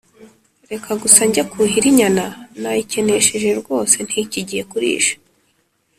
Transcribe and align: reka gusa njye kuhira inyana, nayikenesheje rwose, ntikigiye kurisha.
reka 0.71 0.89
gusa 1.01 1.21
njye 1.27 1.41
kuhira 1.51 1.85
inyana, 1.91 2.25
nayikenesheje 2.61 3.49
rwose, 3.61 3.95
ntikigiye 4.07 4.63
kurisha. 4.71 5.13